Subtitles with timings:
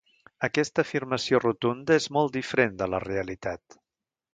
[0.47, 3.83] Aquesta afirmació rotunda és molt diferent de la realitat.